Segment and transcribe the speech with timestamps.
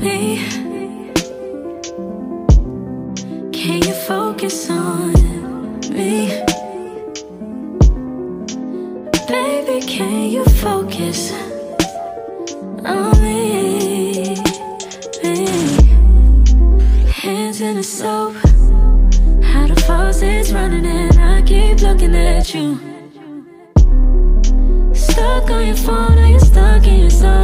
[0.00, 0.36] me
[3.52, 5.12] Can you focus on
[5.90, 6.42] me?
[9.26, 11.32] Baby, can you focus
[12.84, 14.36] on me?
[15.22, 15.46] me?
[17.10, 18.34] Hands in the soap
[19.42, 22.78] How the faucet's running and I keep looking at you
[24.94, 27.43] Stuck on your phone, now you stuck in your soul?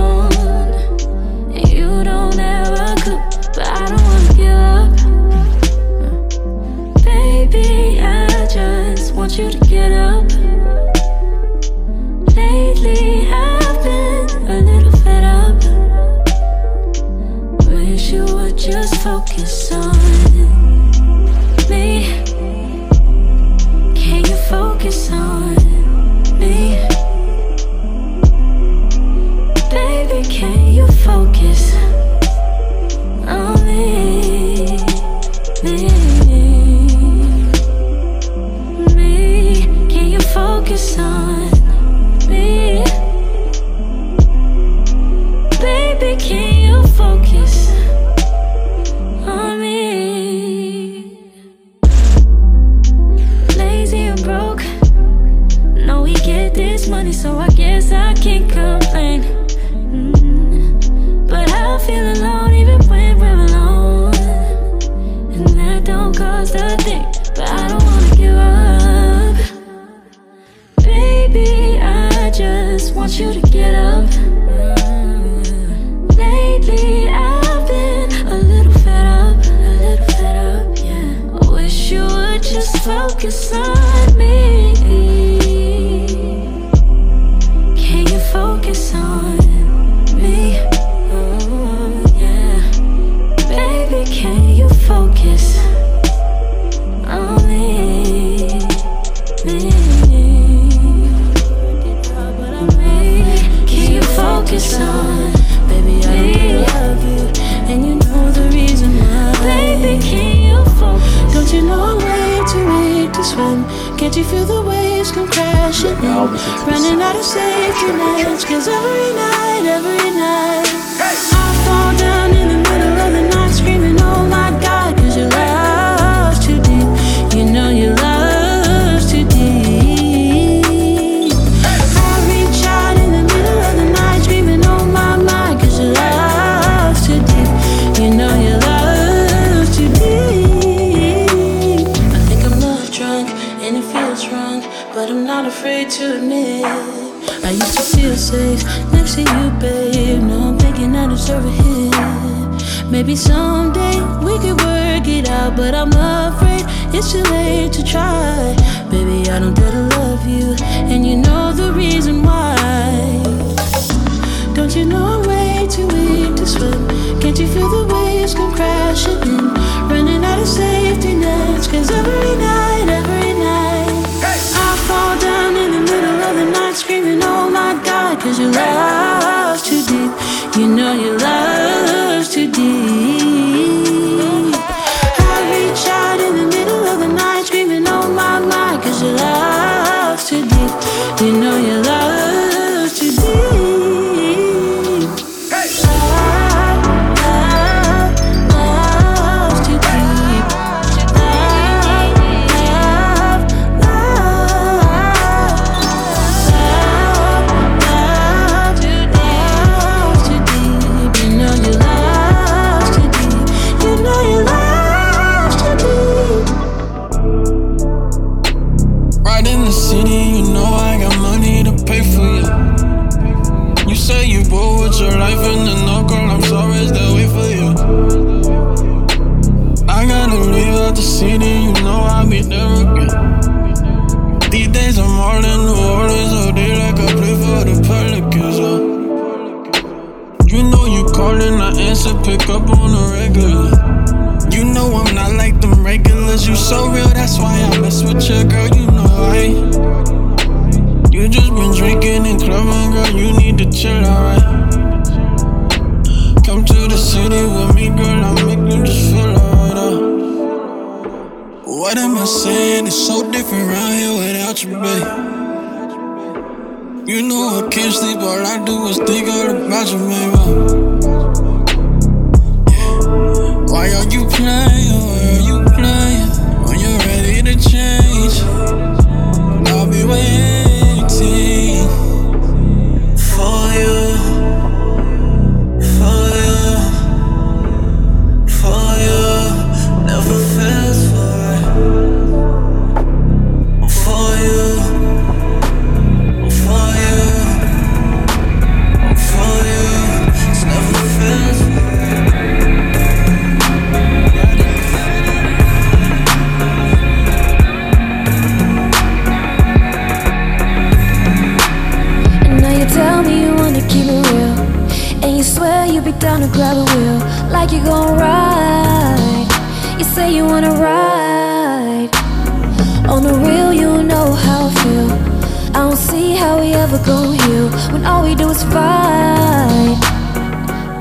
[328.61, 329.97] is fine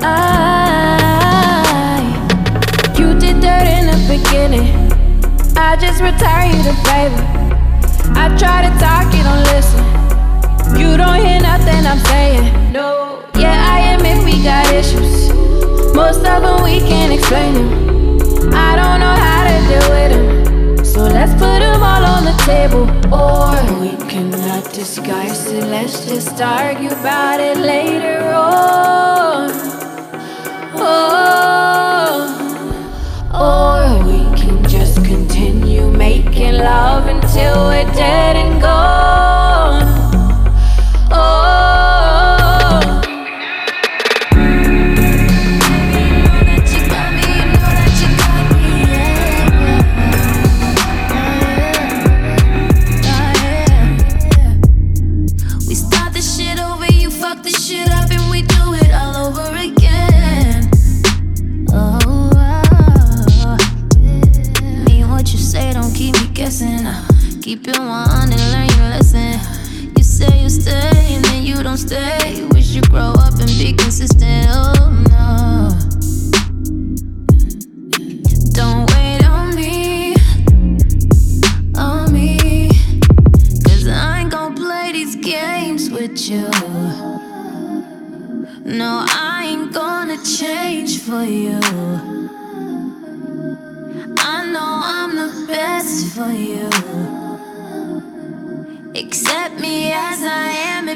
[0.02, 0.96] I,
[2.98, 4.68] You did dirt in the beginning.
[5.56, 7.22] I just retire you the favor
[8.16, 9.84] I try to talk, you don't listen.
[10.78, 12.72] You don't hear nothing I'm saying.
[12.72, 15.30] No, yeah, I admit we got issues.
[15.94, 20.39] Most of them we can't explain them I don't know how to deal with them
[21.00, 22.84] so let's put them all on the table.
[23.10, 29.50] Or we cannot disguise it, let's just argue about it later on.
[30.76, 32.26] Oh.
[33.32, 39.39] Or we can just continue making love until we're dead and gone.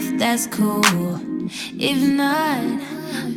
[0.04, 0.84] if that's cool.
[1.78, 2.60] If not,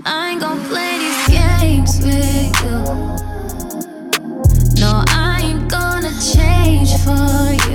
[0.06, 2.80] I ain't gonna play these games with you.
[4.82, 7.67] No, I ain't gonna change for you.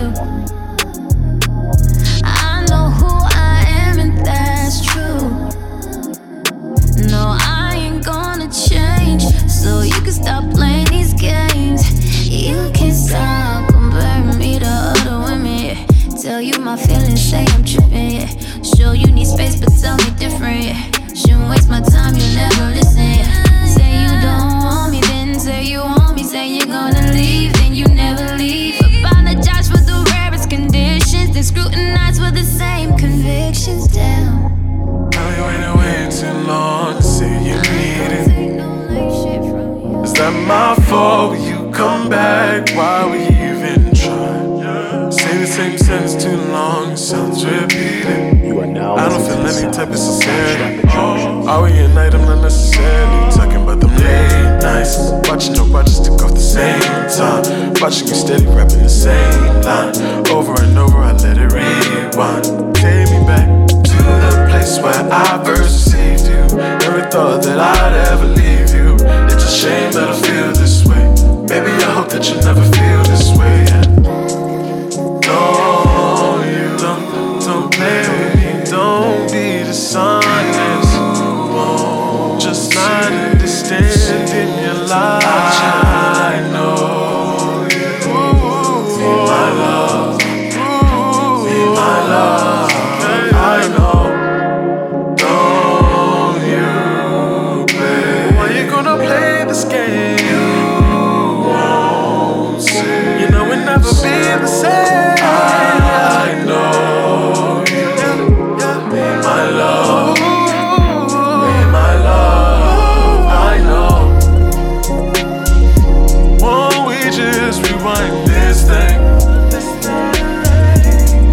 [118.53, 119.01] this thing.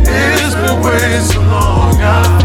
[0.07, 1.95] It's been way so long.
[2.01, 2.38] I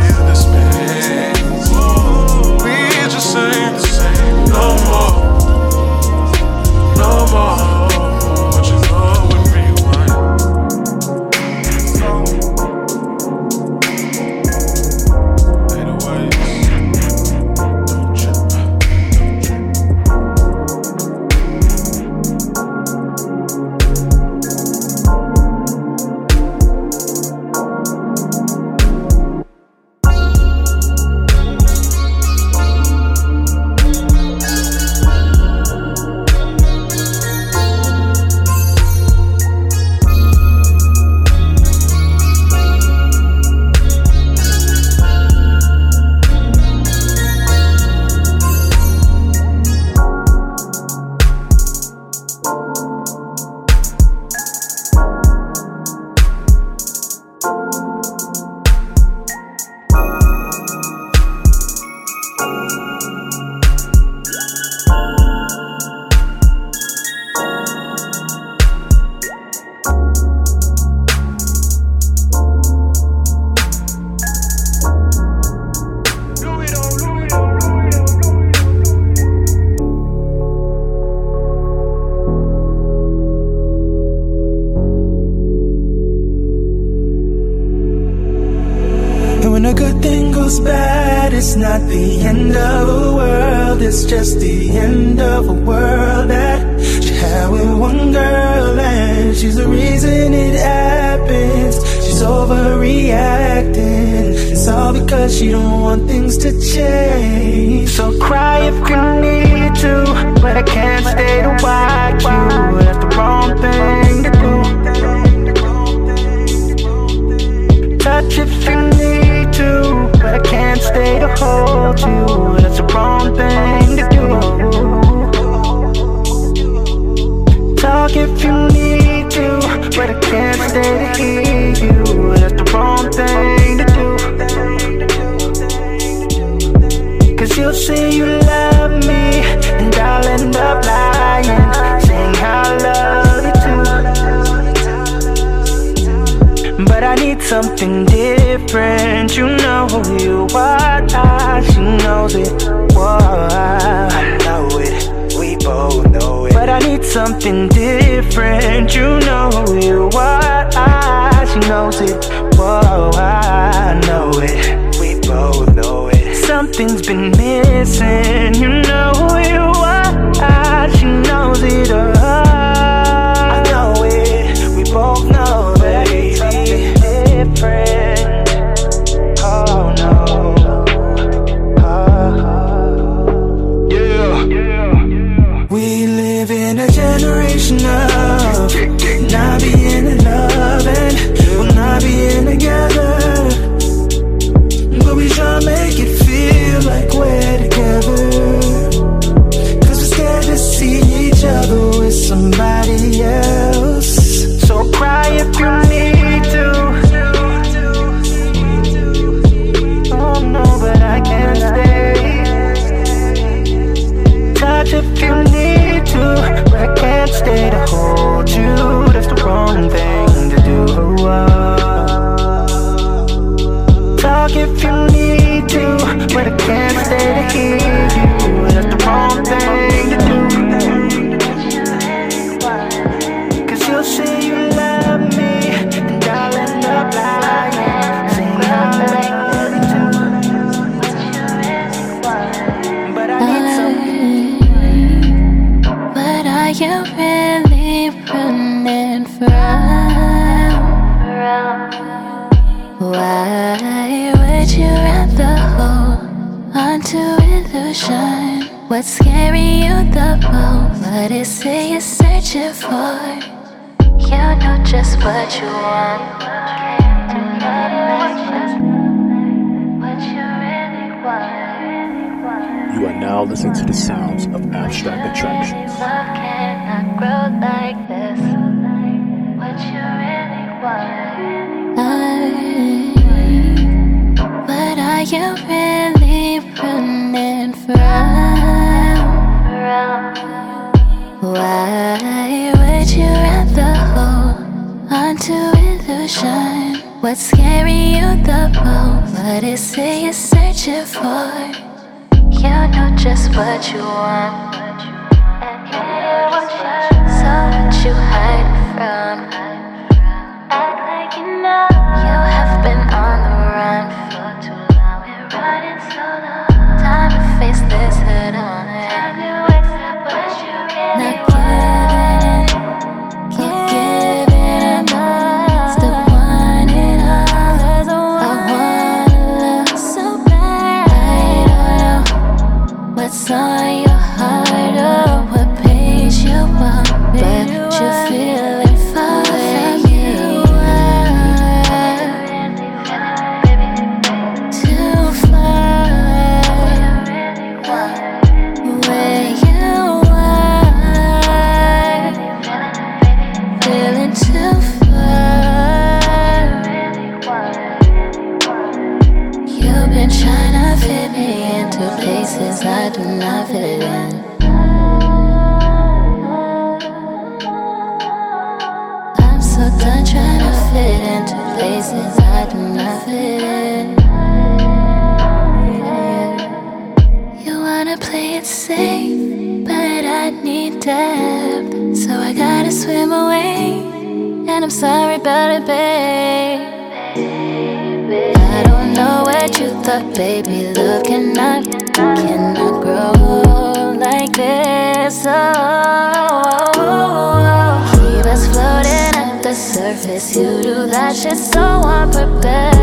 [402.44, 402.93] purpose.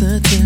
[0.00, 0.43] The tip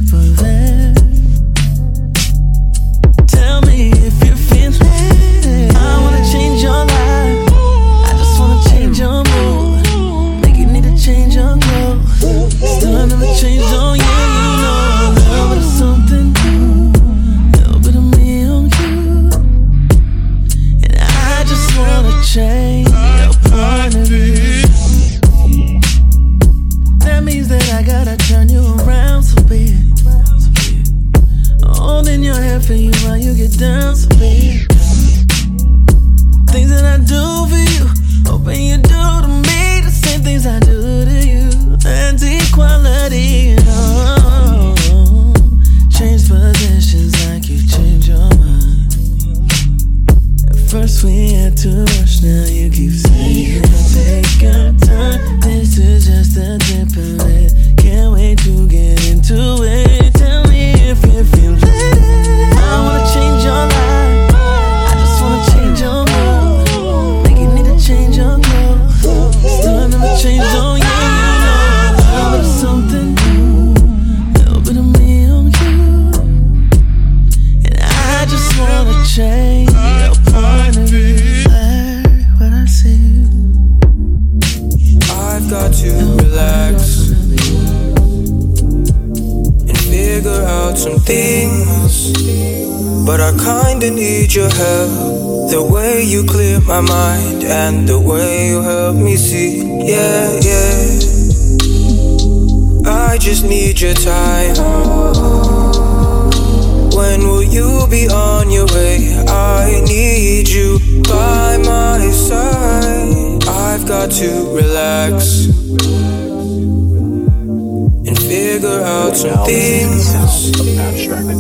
[119.09, 120.13] out some things.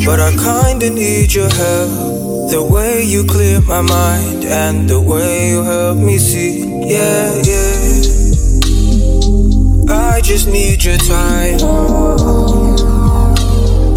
[0.04, 2.50] But I kinda need your help.
[2.50, 6.64] The way you clear my mind and the way you help me see.
[6.94, 8.02] Yeah, yeah.
[9.90, 11.58] I just need your time.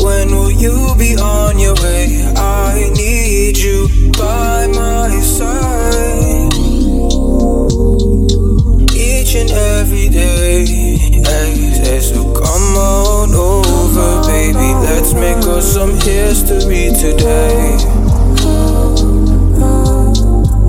[0.05, 2.05] When will you be on your way?
[2.35, 6.53] I need you by my side.
[8.93, 10.90] Each and every day.
[11.31, 14.73] Hey, so come on over, baby.
[14.83, 17.77] Let's make us some history today.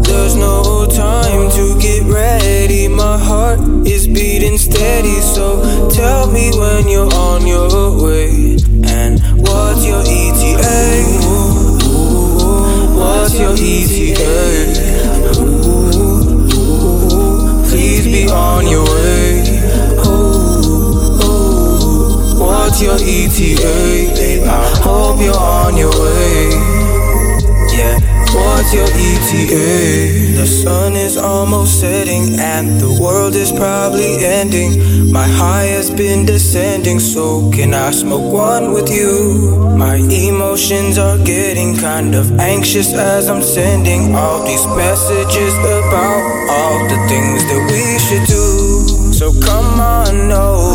[0.07, 2.87] There's no time to get ready.
[2.87, 5.21] My heart is beating steady.
[5.21, 8.57] So tell me when you're on your way.
[8.87, 11.03] And what's your ETA?
[13.01, 14.93] What's your ETA?
[17.69, 18.92] Please be on your way.
[22.83, 24.43] Your ETA?
[24.45, 26.51] I hope you're on your way.
[27.71, 27.95] Yeah,
[28.35, 30.35] what's your ETA?
[30.37, 35.13] The sun is almost setting and the world is probably ending.
[35.13, 39.71] My high has been descending, so can I smoke one with you?
[39.77, 46.79] My emotions are getting kind of anxious as I'm sending all these messages about all
[46.89, 49.13] the things that we should do.
[49.13, 50.72] So come on over,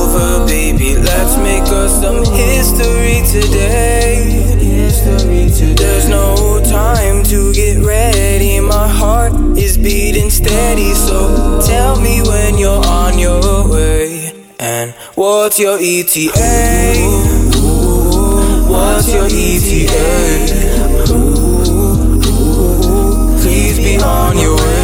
[0.96, 4.24] Let's make us some history today.
[4.58, 5.74] History today.
[5.74, 8.60] There's no time to get ready.
[8.60, 14.32] My heart is beating steady, so tell me when you're on your way.
[14.60, 16.32] And what's your ETA?
[18.70, 20.28] What's your ETA?
[23.42, 24.77] Please be on your way.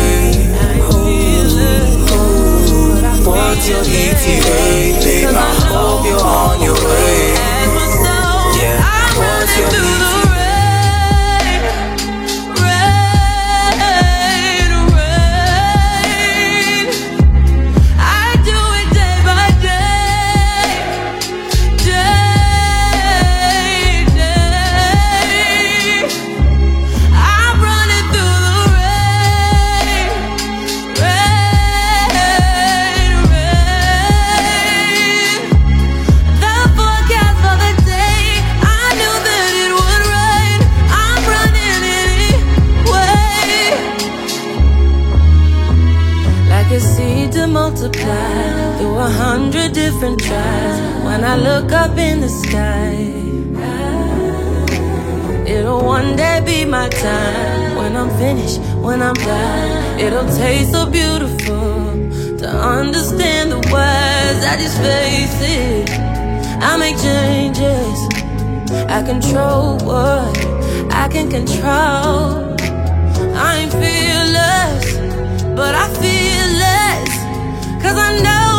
[3.54, 5.26] Until you, need to hate.
[5.28, 7.33] I hope you're on your way.
[50.34, 52.92] tries when I look up in the sky.
[55.56, 60.00] It'll one day be my time when I'm finished, when I'm done.
[60.00, 61.68] It'll taste so beautiful
[62.42, 64.40] to understand the words.
[64.52, 65.90] I just face it.
[66.70, 67.98] I make changes.
[68.98, 70.34] I control what
[71.04, 72.30] I can control.
[73.46, 74.86] I ain't fearless,
[75.60, 77.12] but I feel less.
[77.84, 78.53] Cause I know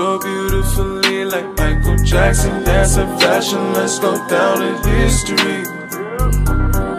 [0.00, 2.64] so beautifully like Michael Jackson.
[2.64, 5.60] That's a fashion, let's go down in history.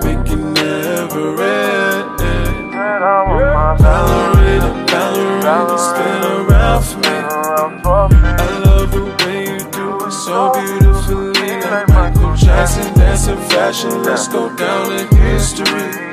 [0.05, 2.19] Make it never end.
[3.81, 6.99] Ballerina, ballerina, spin around for
[8.11, 8.17] me.
[8.45, 12.93] I love the way you do it so beautifully like Michael Jackson.
[12.93, 16.10] That's a fashion, let's go down in history.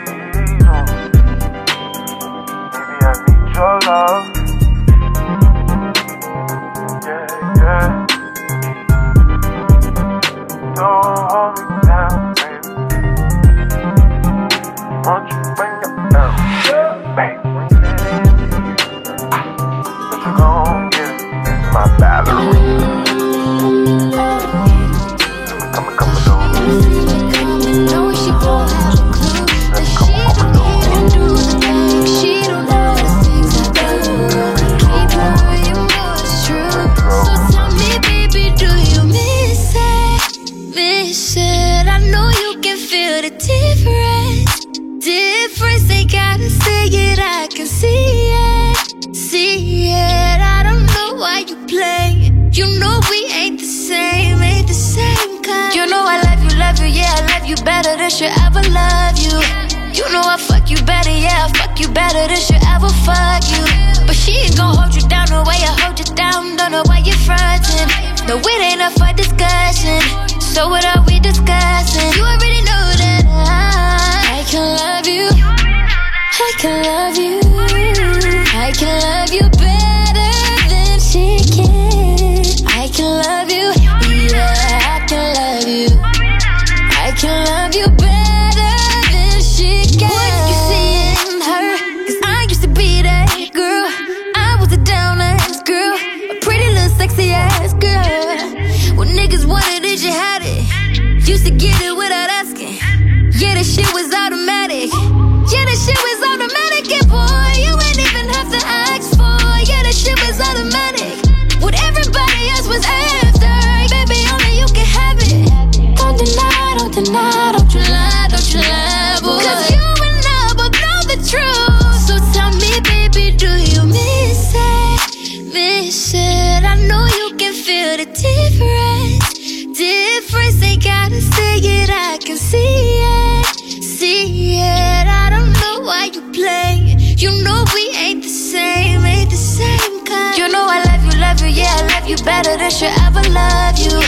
[142.42, 143.98] better than she ever love you.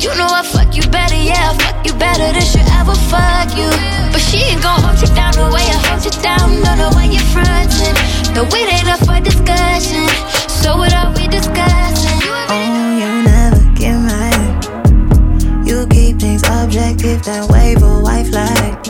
[0.00, 3.52] You know I fuck you better, yeah, I fuck you better than she ever fuck
[3.60, 3.68] you.
[4.12, 6.88] But she ain't gon' hold you down the way I hold you down, no, the
[6.96, 7.94] way you're frontin'.
[8.34, 10.08] No, it ain't up for discussion.
[10.48, 12.20] So what are we discussing?
[12.48, 15.68] Oh, you never get mad.
[15.68, 18.80] You keep things objective that way, a white flag.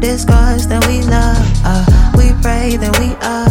[0.00, 1.84] This cause that we love, uh,
[2.16, 3.47] we pray that we are.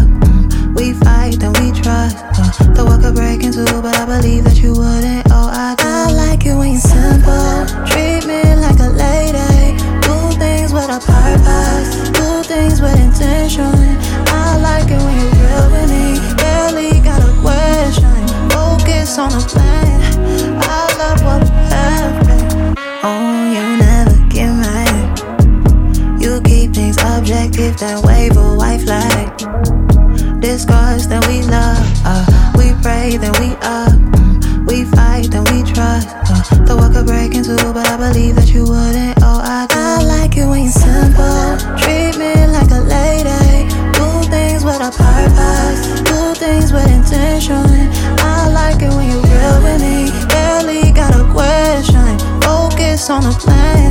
[53.28, 53.87] my plan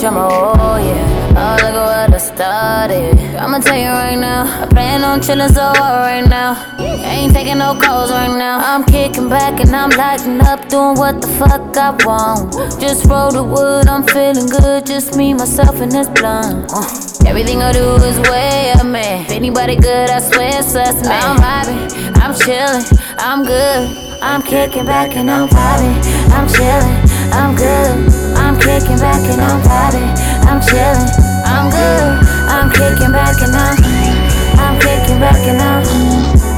[0.00, 1.20] drama, oh yeah.
[1.36, 3.36] Oh, look at what I started.
[3.36, 6.56] I'ma tell you right now, I plan on chillin' so hard right now.
[6.80, 8.58] Ain't taking no calls right now.
[8.58, 12.52] I'm kicking back and I'm lighting up, doing what the fuck I want.
[12.80, 14.86] Just roll the wood, I'm feeling good.
[14.86, 16.72] Just me, myself, and this blunt.
[16.72, 19.24] Uh, everything I do is way up, man.
[19.26, 21.22] If anybody good, I swear it's us, man.
[21.22, 22.84] I'm vibing, I'm chillin',
[23.18, 24.08] I'm good.
[24.22, 25.96] I'm kicking back and I'm vibing.
[26.32, 28.19] I'm chillin', I'm good.
[28.60, 30.12] I'm kicking back and I'm vibing.
[30.44, 31.08] I'm chillin',
[31.46, 32.28] I'm good.
[32.46, 33.76] I'm kicking back and I'm,
[34.60, 35.82] I'm kicking back and I'm,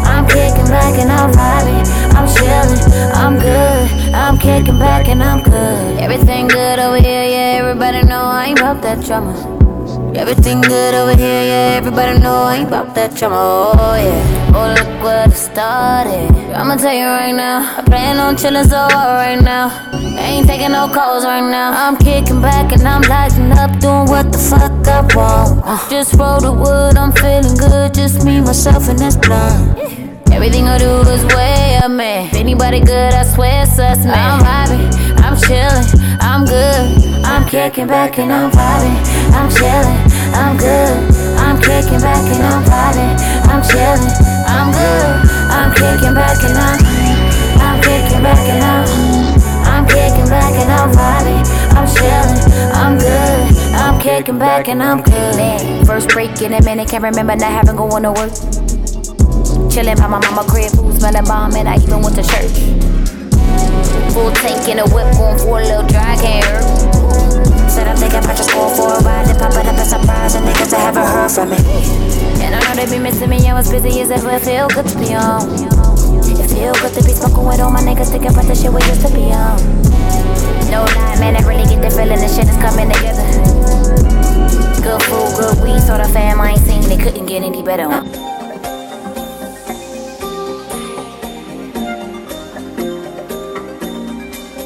[0.05, 1.87] I'm kicking back and I'm vibing.
[2.17, 4.15] I'm chillin', I'm good.
[4.15, 6.01] I'm kicking back and I'm good.
[6.01, 7.61] Everything good over here, yeah.
[7.61, 9.62] Everybody know I ain't about that drama.
[10.15, 11.79] Everything good over here, yeah.
[11.79, 14.53] Everybody know I ain't about that drama, oh yeah.
[14.55, 16.31] Oh, look what it started.
[16.53, 19.71] I'ma tell you right now, I plan on chillin' so hard right now.
[20.19, 21.73] Ain't taking no calls right now.
[21.73, 25.63] I'm kicking back and I'm lighting up, doing what the fuck I want.
[25.65, 27.95] Uh, just roll the wood, I'm feeling good.
[27.95, 29.79] Just me, myself, and this blunt.
[30.31, 32.35] Everything I do is way up, man.
[32.35, 34.09] Anybody good, I swear it's man.
[34.09, 37.02] I'm vibing, I'm chillin', I'm good.
[37.33, 39.01] I'm kicking back and I'm vibing.
[39.33, 40.05] I'm chilling,
[40.37, 41.01] I'm good.
[41.41, 43.17] I'm kicking back and I'm vibing.
[43.49, 44.13] I'm chilling,
[44.45, 45.33] I'm good.
[45.49, 46.77] I'm kicking back and I'm,
[47.57, 48.85] I'm kicking back and I'm,
[49.65, 51.63] I'm kicking back and I'm vibing.
[51.73, 53.57] I'm chillin', I'm good.
[53.77, 55.87] I'm kicking back and I'm good.
[55.87, 58.33] First break in a minute, can't remember not having going to work.
[59.73, 62.53] Chillin' by my mama crib, food smelling bomb, and I even went to church.
[64.13, 67.02] Full tank in a whip, going for a little dry, can't hurt.
[67.83, 70.37] Said I'm thinking about just going for a ride and pop it up a surprise
[70.37, 71.59] and niggas that haven't heard from me.
[72.39, 74.87] And I know they be missing me, I was busy as ever, it feel good
[74.87, 75.51] to be on.
[76.23, 78.79] It feel good to be smoking with all my niggas, thinking about the shit we
[78.87, 79.59] used to be on.
[80.71, 83.27] No lie, man, I really get the feeling the shit is coming together.
[84.79, 87.91] Good food, good weed, sort the fam I ain't seen, they couldn't get any better.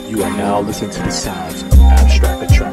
[0.05, 2.66] You are now listening to the sounds of Abstract Attraction.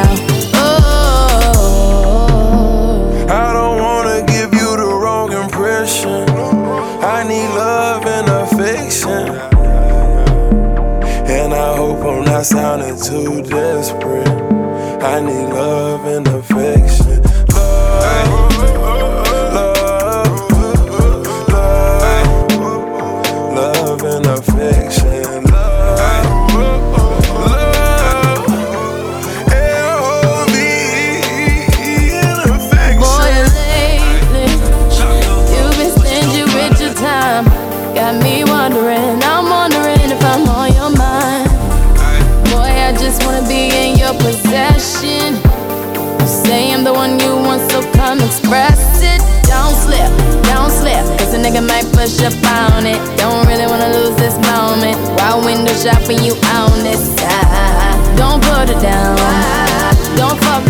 [0.00, 0.18] out.
[0.54, 1.76] Oh,
[3.28, 6.28] I don't wanna give you the wrong impression.
[7.16, 9.28] I need love and affection.
[11.38, 14.28] And I hope I'm not sounding too desperate.
[15.02, 16.39] I need love and affection.
[51.60, 52.98] thinking might push up on it.
[53.16, 54.96] Don't really wanna lose this moment.
[55.18, 57.14] While window shopping, you on this.
[57.20, 59.16] Ah, ah, ah, don't put it down.
[60.16, 60.69] Don't fuck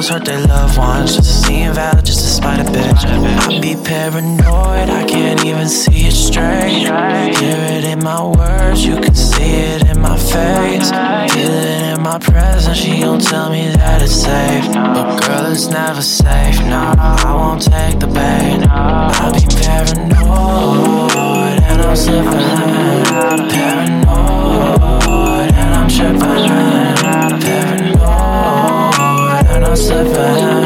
[0.00, 3.04] hoes hurt their loved ones just to seem just to spite a bitch.
[3.04, 6.88] I be paranoid, I can't even see it straight.
[7.38, 10.90] Hear it in my words, you can see it in my face.
[11.32, 14.66] Feel it in my presence, she gon' tell me that it's safe.
[14.72, 18.66] But girl, it's never safe, nah, I won't take the bait.
[18.70, 21.10] I be paranoid,
[21.68, 22.30] and I'm slipping.
[23.52, 24.70] Paranoid,
[25.60, 26.69] and I'm tripping.
[29.80, 30.59] suffer.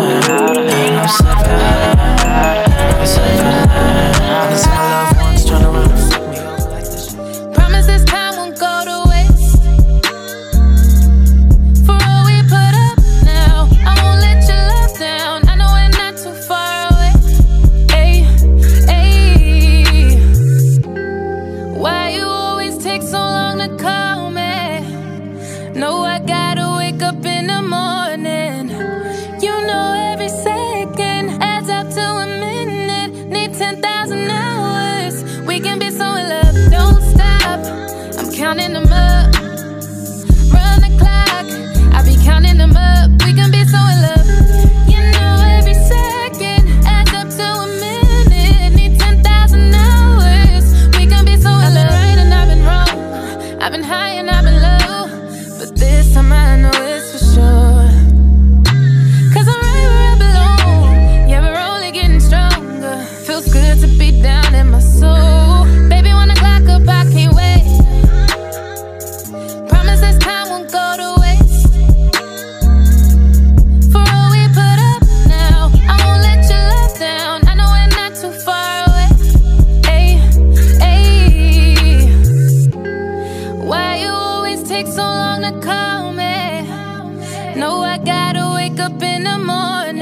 [87.57, 89.94] No, I gotta wake up in the morning.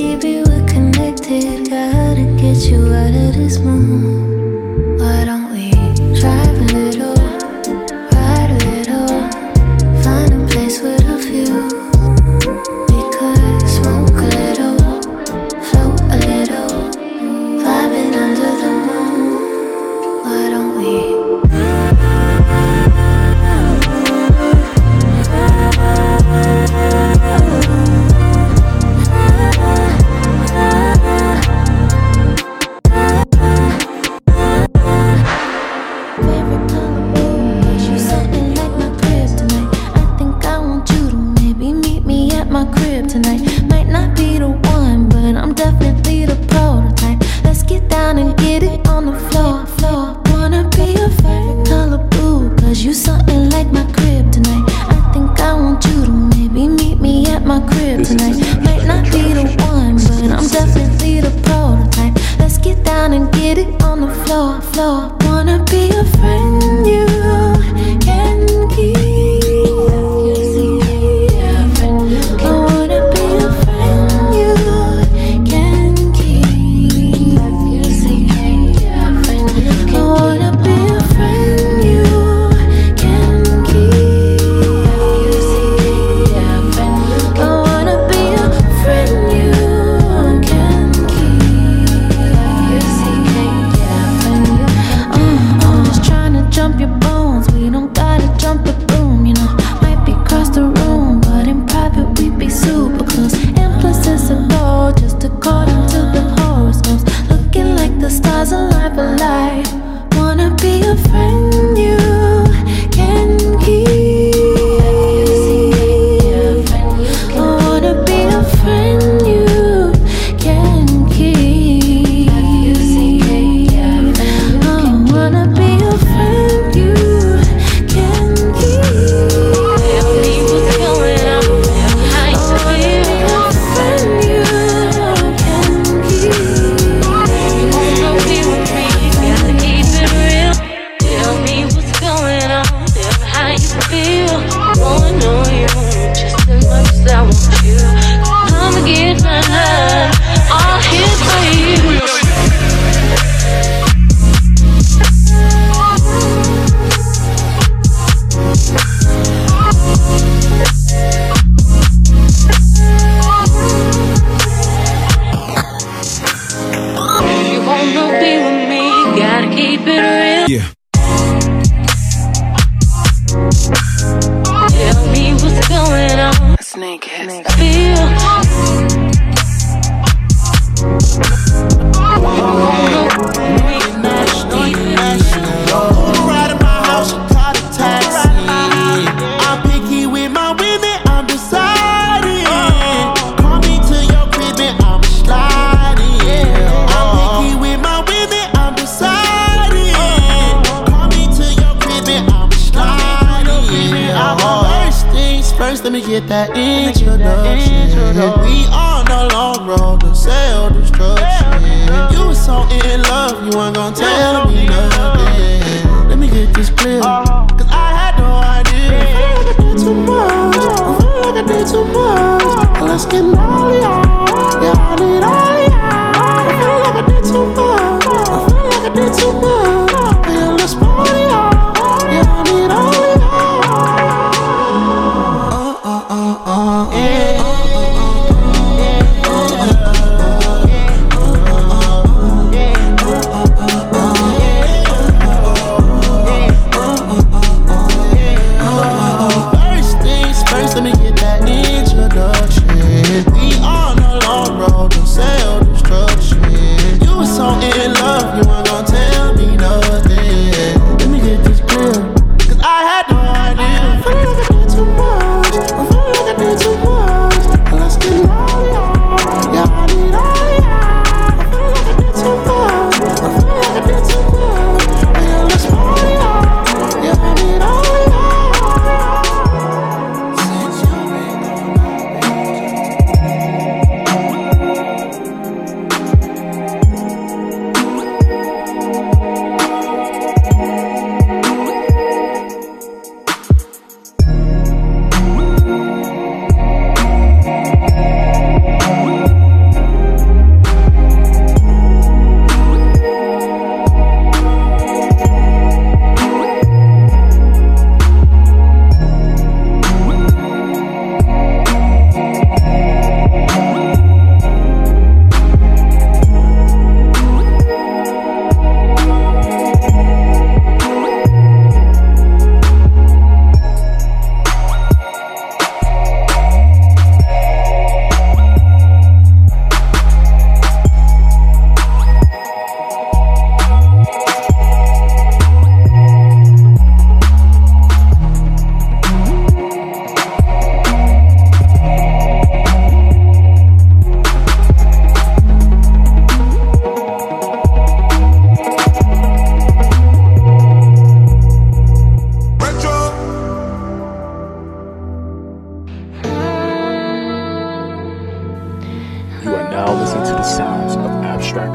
[0.00, 1.68] Baby, we're connected.
[1.68, 4.39] Gotta get you out of this mood.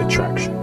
[0.05, 0.54] attraction.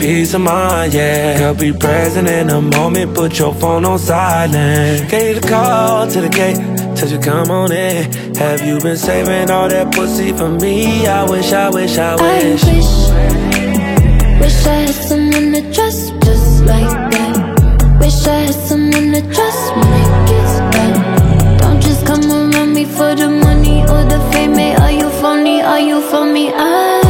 [0.00, 1.38] peace of mind, yeah.
[1.38, 5.10] Girl, be present in the moment, put your phone on silent.
[5.10, 6.56] Gave you the call to the gate,
[6.96, 8.10] Tell you come on in.
[8.36, 11.06] Have you been saving all that pussy for me?
[11.06, 12.64] I wish, I wish, I wish.
[12.64, 12.92] I wish,
[14.40, 18.00] wish I had someone to trust just like that.
[18.00, 21.60] Wish I had someone to trust when it gets bad.
[21.60, 24.54] Don't just come around me for the money or the fame.
[24.54, 25.62] Hey, are you phony?
[25.62, 26.52] Are you for me?
[26.52, 27.09] I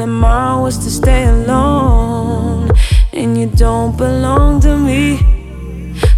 [0.00, 2.70] tomorrow was to stay alone.
[3.12, 5.18] And you don't belong to me,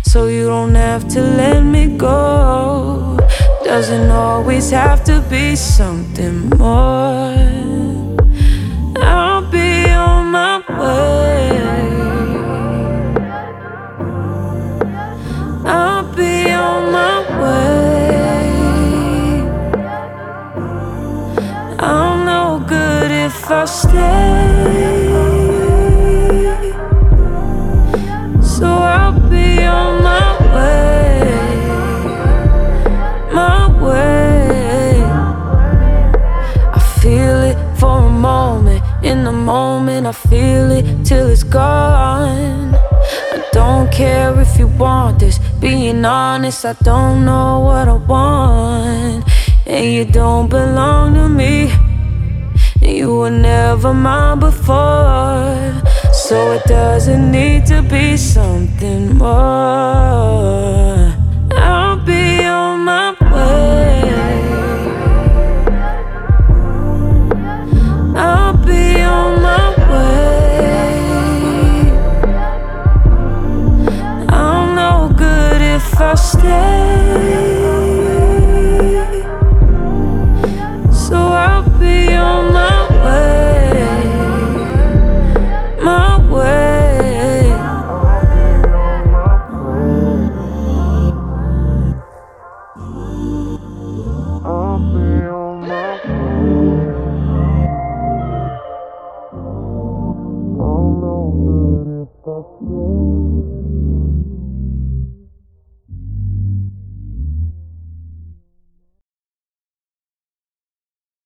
[0.02, 3.18] so you don't have to let me go.
[3.64, 7.34] Doesn't always have to be something more.
[8.98, 11.81] I'll be on my way.
[23.54, 23.92] I stay.
[28.42, 31.20] So I'll be on my way,
[33.32, 35.02] my way.
[36.72, 42.74] I feel it for a moment, in the moment, I feel it till it's gone.
[42.74, 49.24] I don't care if you want this, being honest, I don't know what I want.
[49.66, 51.70] And you don't belong to me.
[52.92, 55.72] You were never mine before.
[56.12, 59.28] So it doesn't need to be something more.
[61.56, 64.02] I'll be on my way.
[68.14, 70.92] I'll be on my way.
[74.28, 76.91] I'm no good if I stay.